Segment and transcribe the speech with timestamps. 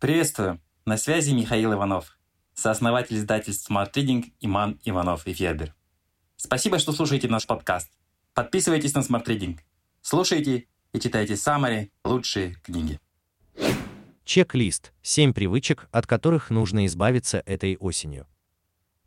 [0.00, 0.62] Приветствую!
[0.86, 2.16] На связи Михаил Иванов,
[2.54, 5.74] сооснователь издательств Smart Reading Иман Иванов и Федер.
[6.36, 7.90] Спасибо, что слушаете наш подкаст.
[8.32, 9.58] Подписывайтесь на Smart Reading.
[10.00, 12.98] Слушайте и читайте самые лучшие книги.
[14.24, 14.94] Чек-лист.
[15.02, 18.26] 7 привычек, от которых нужно избавиться этой осенью.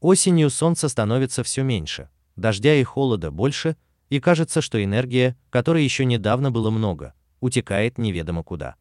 [0.00, 3.78] Осенью солнца становится все меньше, дождя и холода больше,
[4.10, 8.76] и кажется, что энергия, которой еще недавно было много, утекает неведомо куда.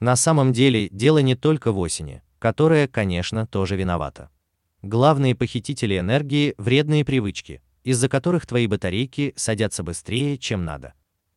[0.00, 4.30] На самом деле дело не только в осени, которая, конечно, тоже виновата.
[4.82, 10.94] Главные похитители энергии– вредные привычки, из-за которых твои батарейки садятся быстрее, чем надо.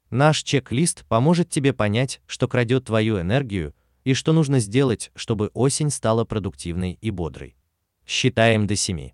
[0.09, 5.91] Наш чек-лист поможет тебе понять, что крадет твою энергию и что нужно сделать, чтобы осень
[5.91, 7.57] стала продуктивной и бодрой.
[8.05, 9.11] Считаем до 7.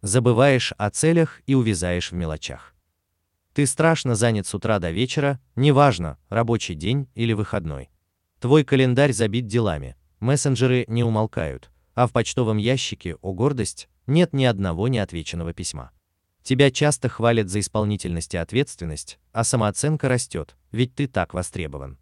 [0.00, 2.74] Забываешь о целях и увязаешь в мелочах.
[3.52, 7.91] Ты страшно занят с утра до вечера, неважно, рабочий день или выходной.
[8.42, 14.44] Твой календарь забит делами, мессенджеры не умолкают, а в почтовом ящике, о гордость, нет ни
[14.44, 15.92] одного неотвеченного письма.
[16.42, 22.00] Тебя часто хвалят за исполнительность и ответственность, а самооценка растет, ведь ты так востребован.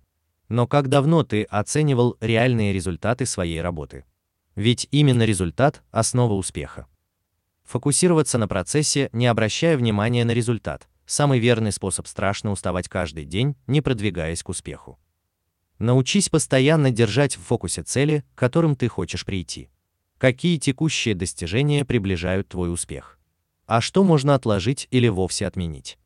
[0.49, 4.07] Но как давно ты оценивал реальные результаты своей работы?
[4.55, 6.87] Ведь именно результат– основа успеха.
[7.65, 13.57] Фокусироваться на процессе, не обращая внимания на результат– самый верный способ страшно уставать каждый день,
[13.67, 14.99] не продвигаясь к успеху.
[15.81, 19.71] Научись постоянно держать в фокусе цели, к которым ты хочешь прийти.
[20.19, 23.19] Какие текущие достижения приближают твой успех?
[23.65, 25.99] А что можно отложить или вовсе отменить?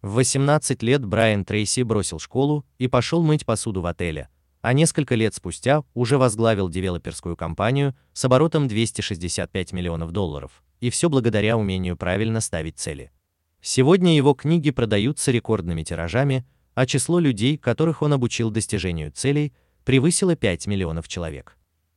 [0.00, 4.30] В 18 лет Брайан Трейси бросил школу и пошел мыть посуду в отеле,
[4.62, 11.10] а несколько лет спустя уже возглавил девелоперскую компанию с оборотом 265 миллионов долларов, и все
[11.10, 13.12] благодаря умению правильно ставить цели.
[13.60, 19.52] Сегодня его книги продаются рекордными тиражами, а число людей, которых он обучил достижению целей,
[19.84, 21.56] превысило 5 миллионов человек.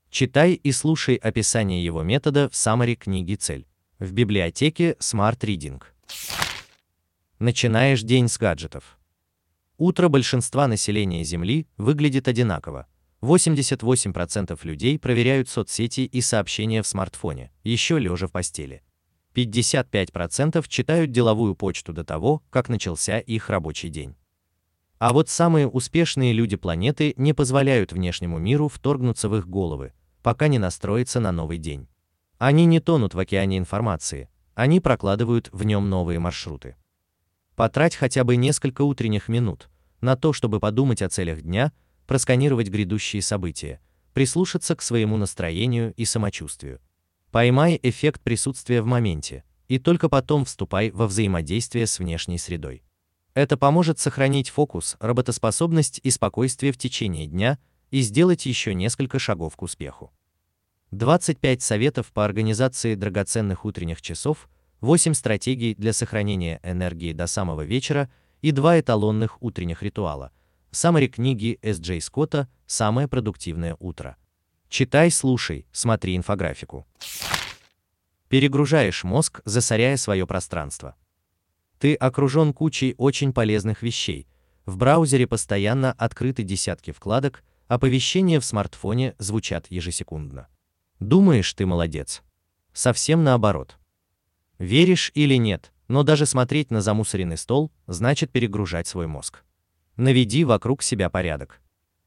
[0.10, 3.68] Читай и слушай описание его метода в саммари книги «Цель»
[4.00, 5.82] в библиотеке Smart Reading.
[7.40, 8.98] Начинаешь день с гаджетов.
[9.78, 12.88] Утро большинства населения Земли выглядит одинаково.
[13.22, 18.84] 88% людей проверяют соцсети и сообщения в смартфоне, еще лежа в постели.
[19.36, 24.16] 55% читают деловую почту до того, как начался их рабочий день.
[25.00, 29.94] А вот самые успешные люди планеты не позволяют внешнему миру вторгнуться в их головы,
[30.24, 31.88] пока не настроится на новый день.
[32.40, 36.76] Они не тонут в океане информации, они прокладывают в нем новые маршруты.
[37.56, 39.70] Потрать хотя бы несколько утренних минут
[40.02, 41.72] на то, чтобы подумать о целях дня,
[42.08, 43.82] просканировать грядущие события,
[44.14, 46.80] прислушаться к своему настроению и самочувствию.
[47.32, 52.84] Поймай эффект присутствия в моменте, и только потом вступай во взаимодействие с внешней средой.
[53.38, 57.60] Это поможет сохранить фокус, работоспособность и спокойствие в течение дня
[57.92, 60.12] и сделать еще несколько шагов к успеху.
[60.90, 64.50] 25 советов по организации драгоценных утренних часов,
[64.82, 68.10] 8 стратегий для сохранения энергии до самого вечера
[68.42, 70.32] и 2 эталонных утренних ритуала.
[70.72, 71.80] Саммари книги С.
[71.80, 74.18] Джей Скотта «Самое продуктивное утро».
[74.68, 76.88] Читай, слушай, смотри инфографику.
[78.30, 80.96] Перегружаешь мозг, засоряя свое пространство.
[81.80, 84.28] Ты окружен кучей очень полезных вещей.
[84.66, 90.48] В браузере постоянно открыты десятки вкладок, оповещения в смартфоне звучат ежесекундно.
[91.00, 92.24] Думаешь, ты молодец?
[92.74, 93.78] Совсем наоборот.
[94.58, 99.44] Веришь или нет, но даже смотреть на замусоренный стол значит перегружать свой мозг.
[99.96, 101.62] Наведи вокруг себя порядок.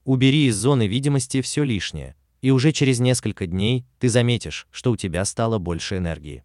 [0.04, 4.96] Убери из зоны видимости все лишнее, и уже через несколько дней ты заметишь, что у
[4.96, 6.42] тебя стало больше энергии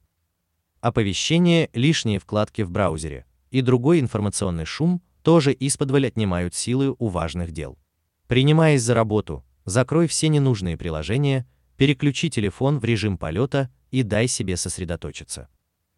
[0.85, 7.51] оповещения, лишние вкладки в браузере и другой информационный шум тоже исподволь отнимают силы у важных
[7.51, 7.79] дел.
[8.28, 11.47] Принимаясь за работу, закрой все ненужные приложения,
[11.78, 15.50] переключи телефон в режим полета и дай себе сосредоточиться.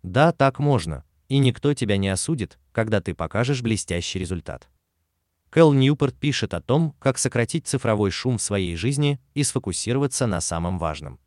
[0.03, 4.69] Да, так можно, и никто тебя не осудит, когда ты покажешь блестящий результат.
[5.49, 10.39] Кэл Ньюпорт пишет о том, как сократить цифровой шум в своей жизни и сфокусироваться на
[10.39, 11.19] самом важном.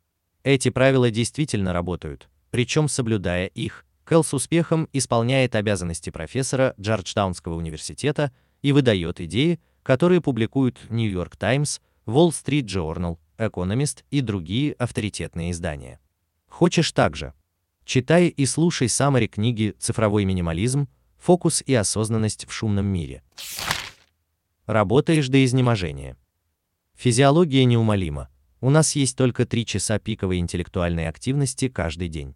[0.43, 8.31] Эти правила действительно работают, причем соблюдая их, Кэл с успехом исполняет обязанности профессора Джорджтаунского университета
[8.61, 15.51] и выдает идеи, которые публикуют New York Times, Wall Street Journal, Economist и другие авторитетные
[15.51, 15.99] издания.
[16.47, 17.33] Хочешь также?
[17.85, 20.87] Читай и слушай саммари книги «Цифровой минимализм.
[21.19, 23.23] Фокус и осознанность в шумном мире».
[24.65, 26.17] Работаешь до изнеможения.
[26.95, 28.29] Физиология неумолима.
[28.59, 32.35] У нас есть только три часа пиковой интеллектуальной активности каждый день.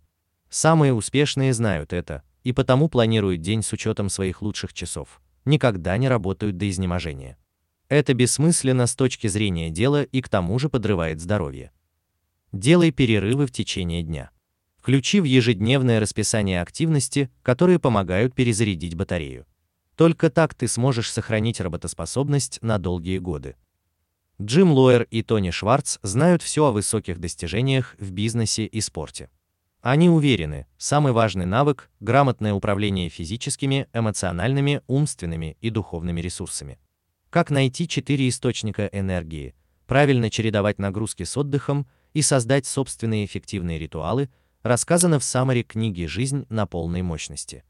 [0.55, 6.07] Самые успешные знают это, и потому планируют день с учетом своих лучших часов, никогда не
[6.07, 7.37] работают до изнеможения.
[7.89, 11.73] Это бессмысленно с точки зрения дела и к тому же подрывает здоровье.
[12.53, 14.29] Делай перерывы в течение дня.
[14.77, 19.45] Включи в ежедневное расписание активности, которые помогают перезарядить батарею.
[19.97, 23.57] Только так ты сможешь сохранить работоспособность на долгие годы.
[24.41, 29.29] Джим Лоер и Тони Шварц знают все о высоких достижениях в бизнесе и спорте.
[29.85, 36.79] Они уверены, самый важный навык– грамотное управление физическими, эмоциональными, умственными и духовными ресурсами.
[37.29, 39.53] Как найти четыре источника энергии,
[39.85, 44.31] правильно чередовать нагрузки с отдыхом и создать собственные эффективные ритуалы–
[44.63, 47.63] рассказано в саммаре книги «Жизнь на полной мощности».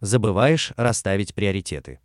[0.00, 2.00] Забываешь расставить приоритеты.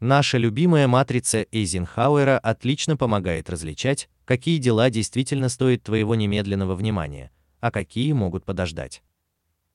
[0.00, 7.30] Наша любимая матрица Эйзенхауэра отлично помогает различать, какие дела действительно стоят твоего немедленного внимания,
[7.60, 9.02] а какие могут подождать.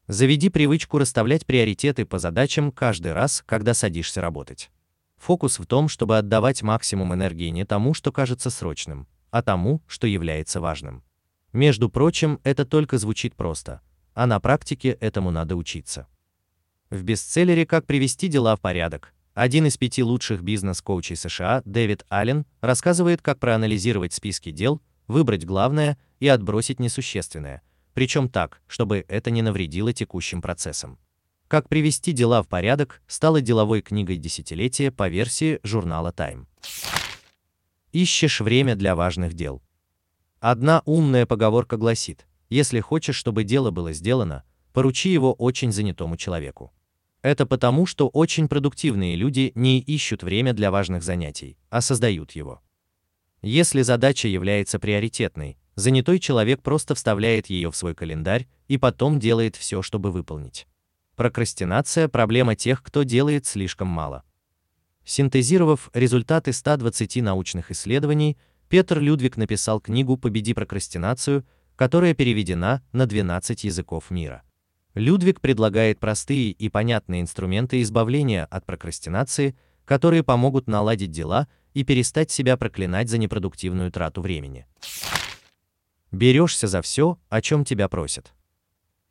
[0.07, 4.69] Заведи привычку расставлять приоритеты по задачам каждый раз, когда садишься работать.
[5.17, 10.07] Фокус в том, чтобы отдавать максимум энергии не тому, что кажется срочным, а тому, что
[10.07, 11.03] является важным.
[11.53, 13.81] Между прочим, это только звучит просто,
[14.13, 16.07] а на практике этому надо учиться.
[16.89, 22.45] В бестселлере «Как привести дела в порядок» один из пяти лучших бизнес-коучей США, Дэвид Аллен,
[22.59, 27.61] рассказывает, как проанализировать списки дел, выбрать главное и отбросить несущественное,
[27.93, 30.97] причем так, чтобы это не навредило текущим процессам.
[31.47, 36.45] «Как привести дела в порядок» стала деловой книгой десятилетия по версии журнала Time.
[37.91, 39.61] Ищешь время для важных дел.
[40.39, 46.73] Одна умная поговорка гласит, если хочешь, чтобы дело было сделано, поручи его очень занятому человеку.
[47.21, 52.61] Это потому, что очень продуктивные люди не ищут время для важных занятий, а создают его.
[53.41, 59.55] Если задача является приоритетной, занятой человек просто вставляет ее в свой календарь и потом делает
[59.55, 60.67] все, чтобы выполнить.
[61.15, 64.23] Прокрастинация– проблема тех, кто делает слишком мало.
[65.03, 68.37] Синтезировав результаты 120 научных исследований,
[68.69, 71.45] Петр Людвиг написал книгу «Победи прокрастинацию»,
[71.75, 74.43] которая переведена на 12 языков мира.
[74.93, 79.55] Людвиг предлагает простые и понятные инструменты избавления от прокрастинации,
[79.85, 84.65] которые помогут наладить дела и перестать себя проклинать за непродуктивную трату времени.
[86.11, 88.33] Берешься за все, о чем тебя просят.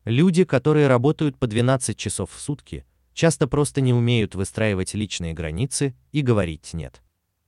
[0.05, 5.95] Люди, которые работают по 12 часов в сутки, часто просто не умеют выстраивать личные границы
[6.13, 7.03] и говорить «нет».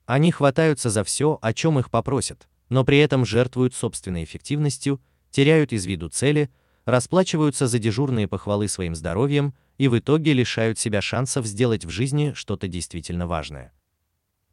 [0.05, 5.01] Они хватаются за все, о чем их попросят, но при этом жертвуют собственной эффективностью,
[5.31, 6.49] теряют из виду цели,
[6.85, 12.33] расплачиваются за дежурные похвалы своим здоровьем и в итоге лишают себя шансов сделать в жизни
[12.35, 13.71] что-то действительно важное.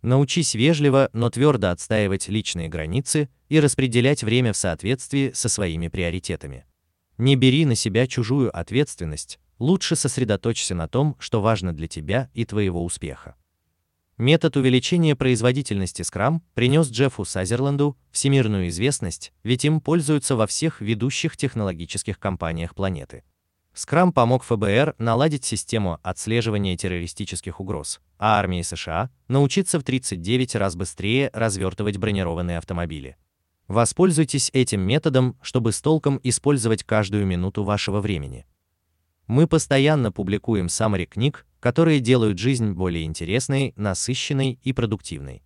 [0.03, 6.65] Научись вежливо, но твердо отстаивать личные границы и распределять время в соответствии со своими приоритетами.
[7.19, 12.47] Не бери на себя чужую ответственность, лучше сосредоточься на том, что важно для тебя и
[12.47, 13.37] твоего успеха.
[14.17, 21.37] Метод увеличения производительности Scrum принес Джеффу Сазерленду всемирную известность, ведь им пользуются во всех ведущих
[21.37, 23.25] технологических компаниях планеты.
[23.81, 30.77] Scrum помог ФБР наладить систему отслеживания террористических угроз, а армии США научиться в 39 раз
[30.77, 33.17] быстрее развертывать бронированные автомобили.
[33.69, 38.45] Воспользуйтесь этим методом, чтобы с толком использовать каждую минуту вашего времени.
[39.27, 45.43] Мы постоянно публикуем summary книг, которые делают жизнь более интересной, насыщенной и продуктивной.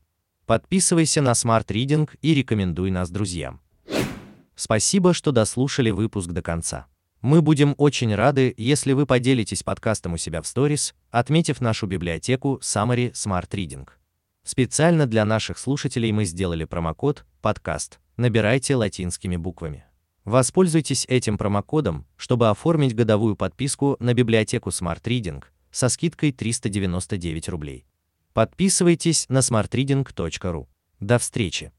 [0.46, 3.60] Подписывайся на Smart Reading и рекомендуй нас друзьям.
[4.56, 6.88] Спасибо, что дослушали выпуск до конца.
[7.24, 12.60] Мы будем очень рады, если вы поделитесь подкастом у себя в сторис, отметив нашу библиотеку
[12.60, 13.88] Summary Smart Reading.
[14.43, 17.98] Специально для наших слушателей мы сделали промокод «Подкаст».
[18.19, 19.86] Набирайте латинскими буквами.
[20.26, 27.86] Воспользуйтесь этим промокодом, чтобы оформить годовую подписку на библиотеку Smart Reading со скидкой 399 рублей.
[28.34, 30.66] Подписывайтесь на smartreading.ru.
[31.00, 31.72] До встречи!